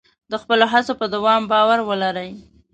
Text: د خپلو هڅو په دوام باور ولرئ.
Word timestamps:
د 0.31 0.33
خپلو 0.41 0.65
هڅو 0.73 0.93
په 0.99 1.05
دوام 1.13 1.41
باور 1.51 1.79
ولرئ. 1.89 2.29